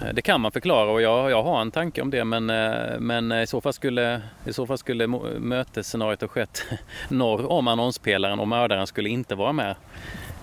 [0.00, 2.98] Eh, det kan man förklara och jag, jag har en tanke om det men, eh,
[3.00, 5.06] men i så fall skulle, i så fall skulle
[5.38, 6.62] mötesscenariot ha skett
[7.08, 9.74] norr om annonspelaren och mördaren skulle inte vara med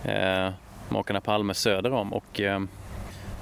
[0.03, 0.53] eh,
[0.89, 2.61] makarna Palme söder om och eh,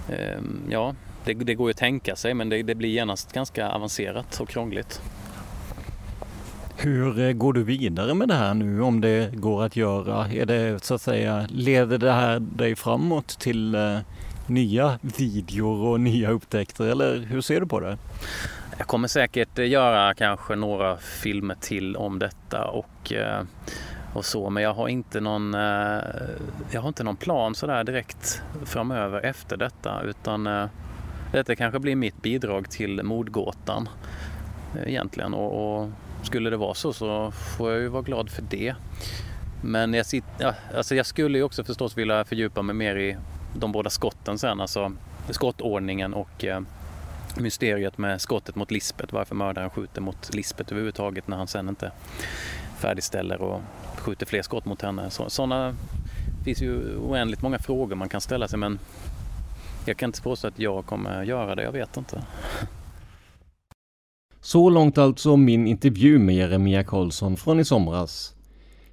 [0.09, 0.39] eh,
[0.70, 0.95] ja,
[1.26, 4.49] det, det, går ju att tänka sig men det, det blir genast ganska avancerat och
[4.49, 5.01] krångligt.
[6.78, 10.28] Hur går du vidare med det här nu om det går att göra?
[10.28, 13.99] Är det så att säga, leder det här dig framåt till eh,
[14.48, 17.98] nya videor och nya upptäckter eller hur ser du på det?
[18.78, 23.43] Jag kommer säkert eh, göra kanske några filmer till om detta och, eh,
[24.14, 26.00] och så men jag har inte någon, eh,
[26.72, 30.70] jag har inte någon plan sådär direkt framöver efter detta utan
[31.32, 33.89] detta kanske blir mitt bidrag till mordgåtan
[34.86, 35.89] egentligen och, och
[36.24, 38.76] skulle det vara så så får jag ju vara glad för det.
[39.62, 43.18] Men jag, sitter, ja, alltså jag skulle ju också förstås vilja fördjupa mig mer i
[43.56, 44.91] de båda skotten sen, alltså
[45.30, 46.62] skottordningen och eh,
[47.38, 51.91] mysteriet med skottet mot Lisbet, varför mördaren skjuter mot Lisbet överhuvudtaget när han sen inte
[52.80, 53.62] färdigställer och
[53.97, 55.10] skjuter fler skott mot henne.
[55.10, 55.76] Så, sådana
[56.45, 58.80] finns ju oändligt många frågor man kan ställa sig men
[59.86, 62.22] jag kan inte påstå att jag kommer göra det, jag vet inte.
[64.41, 68.35] Så långt alltså min intervju med Jeremia Karlsson från i somras.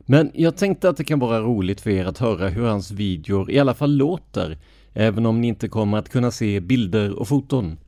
[0.06, 3.50] Men jag tänkte att det kan vara roligt för er att höra hur hans videor
[3.50, 4.58] i alla fall låter,
[4.92, 7.78] även om ni inte kommer att kunna se bilder och foton.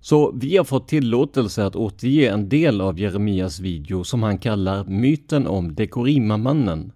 [0.00, 4.84] Så vi har fått tillåtelse att återge en del av Jeremias video som han kallar
[4.84, 6.92] Myten om Dekorima-mannen.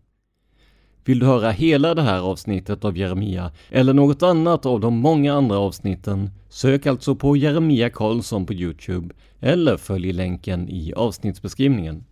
[1.05, 5.35] Vill du höra hela det här avsnittet av Jeremia eller något annat av de många
[5.35, 12.05] andra avsnitten, sök alltså på Jeremia Karlsson på Youtube eller följ länken i avsnittsbeskrivningen.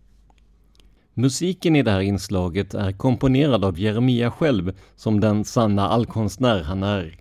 [1.19, 6.83] Musiken i det här inslaget är komponerad av Jeremia själv som den sanna allkonstnär han
[6.83, 7.19] är.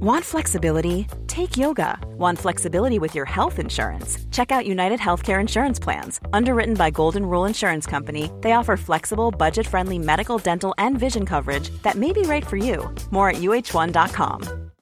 [0.00, 1.06] Want flexibility?
[1.26, 1.98] Take yoga.
[2.18, 4.18] Want flexibility with your health insurance?
[4.30, 6.20] Check out United Healthcare Insurance Plans.
[6.32, 11.26] Underwritten by Golden Rule Insurance Company, they offer flexible, budget friendly medical, dental, and vision
[11.26, 12.94] coverage that may be right for you.
[13.10, 14.69] More at uh1.com.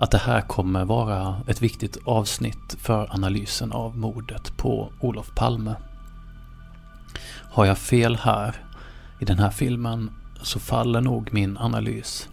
[0.00, 5.74] att det här kommer vara ett viktigt avsnitt för analysen av mordet på Olof Palme.
[7.50, 8.56] Har jag fel här
[9.18, 10.10] i den här filmen
[10.42, 12.28] så faller nog min analys.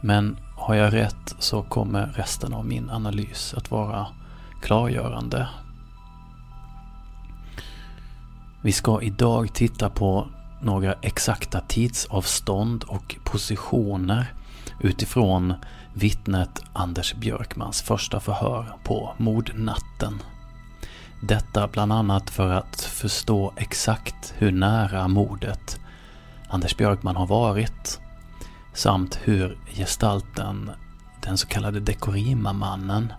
[0.00, 4.06] Men har jag rätt så kommer resten av min analys att vara
[4.62, 5.48] klargörande.
[8.62, 10.26] Vi ska idag titta på
[10.62, 14.32] några exakta tidsavstånd och positioner
[14.80, 15.54] utifrån
[15.94, 20.22] vittnet Anders Björkmans första förhör på mordnatten.
[21.20, 25.80] Detta bland annat för att förstå exakt hur nära mordet
[26.48, 28.00] Anders Björkman har varit
[28.74, 30.70] samt hur gestalten,
[31.20, 33.12] den så kallade Dekorima-mannen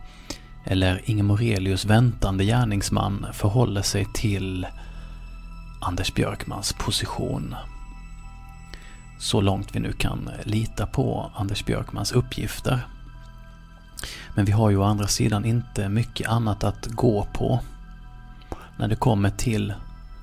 [0.66, 4.68] eller Inge Morelius väntande gärningsman förhåller sig till
[5.82, 7.56] Anders Björkmans position.
[9.20, 12.88] Så långt vi nu kan lita på Anders Björkmans uppgifter.
[14.36, 17.60] Men vi har ju å andra sidan inte mycket annat att gå på
[18.78, 19.74] när det kommer till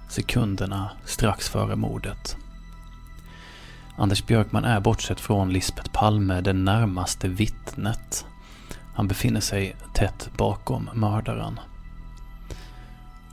[0.08, 2.36] sekunderna strax före mordet.
[3.96, 8.26] Anders Björkman är bortsett från Lisbet Palme det närmaste vittnet.
[8.94, 11.60] Han befinner sig tätt bakom mördaren.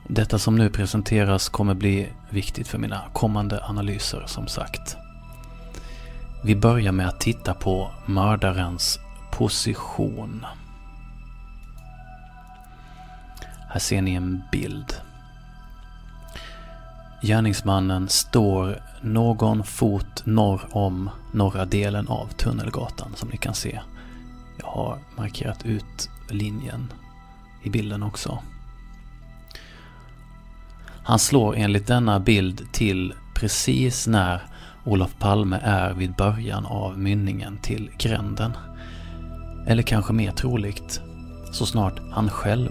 [0.07, 4.97] Detta som nu presenteras kommer bli viktigt för mina kommande analyser som sagt.
[6.41, 8.99] Vi börjar med att titta på mördarens
[9.31, 10.45] position.
[13.69, 14.93] Här ser ni en bild.
[17.21, 23.79] Gärningsmannen står någon fot norr om norra delen av Tunnelgatan som ni kan se.
[24.59, 26.93] Jag har markerat ut linjen
[27.63, 28.39] i bilden också.
[31.03, 34.41] Han slår enligt denna bild till precis när
[34.87, 38.51] Olof Palme är vid början av mynningen till gränden.
[39.65, 41.01] Eller kanske mer troligt,
[41.51, 42.69] så snart han själv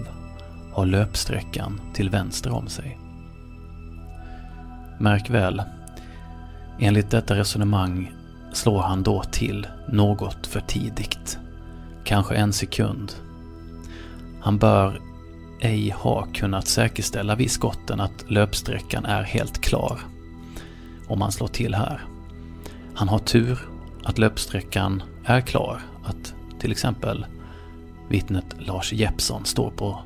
[0.73, 2.97] har löpsträckan till vänster om sig.
[4.99, 5.61] Märk väl,
[6.79, 8.11] enligt detta resonemang
[8.53, 11.39] slår han då till något för tidigt.
[12.03, 13.13] Kanske en sekund.
[14.41, 15.01] Han bör
[15.61, 20.16] ej ha kunnat säkerställa vid skotten att löpsträckan är helt klar.
[21.07, 22.01] Om han slår till här.
[22.95, 23.59] Han har tur
[24.03, 25.81] att löpsträckan är klar.
[26.05, 27.25] Att till exempel
[28.09, 29.99] vittnet Lars Jeppsson står på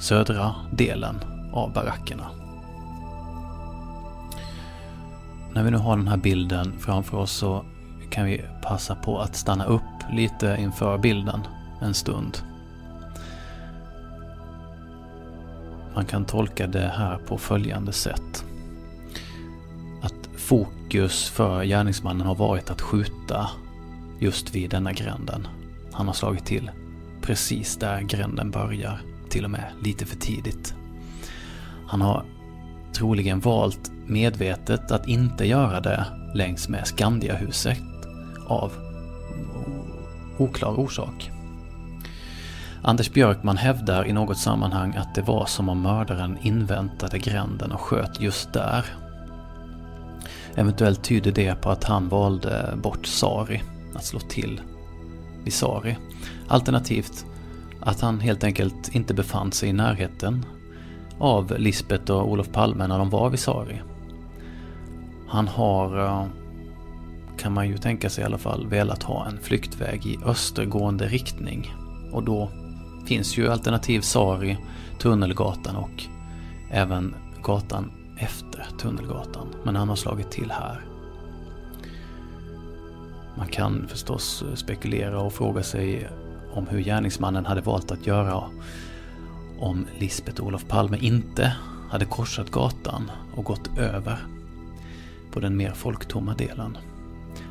[0.00, 1.18] södra delen
[1.52, 2.30] av barackerna.
[5.52, 7.64] När vi nu har den här bilden framför oss så
[8.10, 9.82] kan vi passa på att stanna upp
[10.12, 11.40] lite inför bilden
[11.80, 12.38] en stund.
[15.94, 18.44] Man kan tolka det här på följande sätt.
[20.48, 23.50] Fokus för gärningsmannen har varit att skjuta
[24.18, 25.48] just vid denna gränden.
[25.92, 26.70] Han har slagit till
[27.22, 30.74] precis där gränden börjar, till och med lite för tidigt.
[31.86, 32.24] Han har
[32.92, 37.82] troligen valt medvetet att inte göra det längs med Skandiahuset
[38.46, 38.72] av
[40.38, 41.30] oklar orsak.
[42.82, 47.80] Anders Björkman hävdar i något sammanhang att det var som om mördaren inväntade gränden och
[47.80, 48.84] sköt just där.
[50.54, 53.62] Eventuellt tyder det på att han valde bort Sari,
[53.94, 54.60] att slå till
[55.44, 55.96] vid Sari.
[56.48, 57.26] Alternativt
[57.80, 60.46] att han helt enkelt inte befann sig i närheten
[61.18, 63.80] av Lisbet och Olof Palme när de var vid Sari.
[65.28, 66.26] Han har, eh,
[67.38, 71.74] kan man ju tänka sig i alla fall, velat ha en flyktväg i östergående riktning.
[72.12, 72.50] Och då
[73.06, 74.58] finns ju alternativ Sari,
[74.98, 76.04] Tunnelgatan och
[76.70, 79.48] även gatan efter Tunnelgatan.
[79.64, 80.84] Men han har slagit till här.
[83.36, 86.08] Man kan förstås eh, spekulera och fråga sig
[86.52, 88.42] om hur gärningsmannen hade valt att göra
[89.58, 91.56] om Lisbeth Olof Palme inte
[91.90, 94.18] hade korsat gatan och gått över
[95.32, 96.78] på den mer folktomma delen.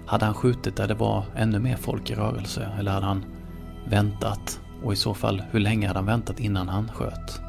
[0.05, 3.25] Hade han skjutit där det var ännu mer folk i rörelse eller hade han
[3.85, 7.46] väntat och i så fall, hur länge hade han väntat innan han sköt?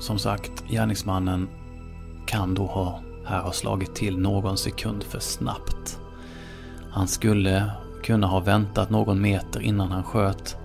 [0.00, 1.48] Som sagt, gärningsmannen
[2.26, 6.00] kan då ha här ha slagit till någon sekund för snabbt.
[6.90, 7.70] Han skulle
[8.02, 10.56] kunna ha väntat någon meter innan han sköt.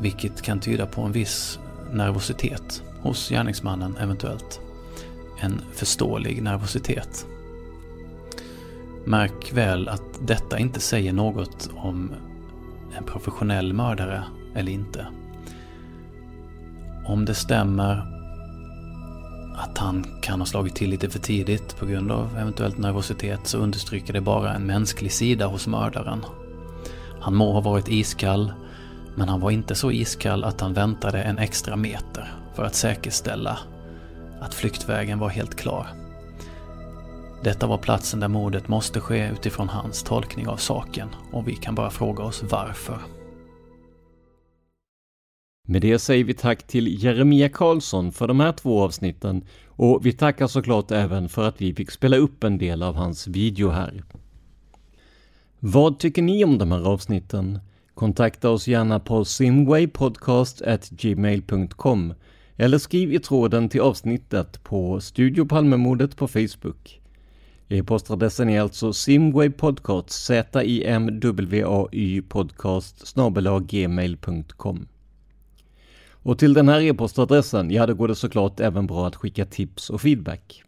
[0.00, 1.58] Vilket kan tyda på en viss
[1.92, 4.60] nervositet hos gärningsmannen eventuellt.
[5.40, 7.26] En förståelig nervositet.
[9.04, 12.10] Märk väl att detta inte säger något om
[12.96, 14.24] en professionell mördare
[14.54, 15.06] eller inte.
[17.06, 18.06] Om det stämmer
[19.56, 23.58] att han kan ha slagit till lite för tidigt på grund av eventuellt nervositet så
[23.58, 26.24] understryker det bara en mänsklig sida hos mördaren.
[27.20, 28.52] Han må ha varit iskall,
[29.16, 33.58] men han var inte så iskall att han väntade en extra meter för att säkerställa
[34.40, 35.86] att flyktvägen var helt klar.
[37.44, 41.74] Detta var platsen där mordet måste ske utifrån hans tolkning av saken och vi kan
[41.74, 42.98] bara fråga oss varför.
[45.66, 50.12] Med det säger vi tack till Jeremia Karlsson för de här två avsnitten och vi
[50.12, 54.04] tackar såklart även för att vi fick spela upp en del av hans video här.
[55.60, 57.58] Vad tycker ni om de här avsnitten?
[57.94, 62.14] Kontakta oss gärna på simwaypodcast@gmail.com
[62.56, 67.00] eller skriv i tråden till avsnittet på Studio Palmemordet på Facebook.
[67.68, 73.14] E-postadressen är alltså simwaypodcast, z-i-m-w-a-y podcast
[73.68, 74.86] gmail.com.
[76.24, 79.90] Och till den här e-postadressen, ja då går det såklart även bra att skicka tips
[79.90, 80.62] och feedback.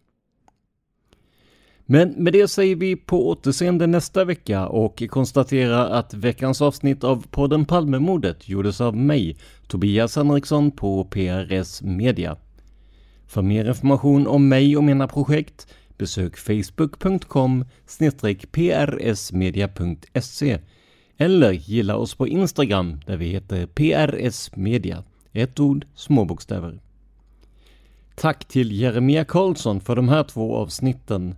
[1.87, 7.27] Men med det säger vi på återseende nästa vecka och konstaterar att veckans avsnitt av
[7.31, 9.37] podden Palmemordet gjordes av mig,
[9.67, 12.37] Tobias Henriksson på PRS Media.
[13.27, 15.67] För mer information om mig och mina projekt
[15.99, 17.65] besök facebook.com
[18.53, 20.59] prsmedia.se
[21.17, 25.05] Eller gilla oss på Instagram där vi heter PRS Media.
[25.37, 26.81] Ett ord, små bokstäver.
[28.15, 31.35] Tack till Jeremia Karlsson för de här två avsnitten.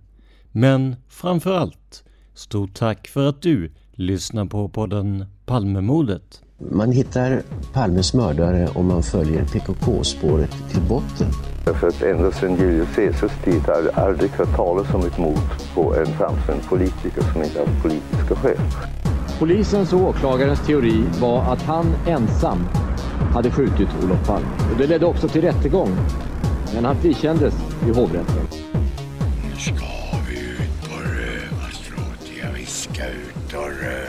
[0.51, 6.41] Men framför allt, stort tack för att du lyssnar på podden Palmemordet.
[6.57, 7.41] Man hittar
[7.73, 11.27] Palmes mördare om man följer PKK-spåret till botten.
[11.79, 15.39] För att ända sedan Julius Caesars tid har jag aldrig hört talas om ett mord
[15.75, 18.57] på en framstående politiker som inte haft politiska skäl.
[19.39, 22.57] Polisens och åklagarens teori var att han ensam
[23.33, 24.47] hade skjutit Olof Palme.
[24.71, 25.89] Och det ledde också till rättegång.
[26.73, 27.53] Men han frikändes
[27.87, 28.47] i hovrätten.
[29.43, 29.85] Nu ska
[30.29, 32.31] vi ut på rövarstråt.
[32.41, 34.08] Jag vi ska ut och röva.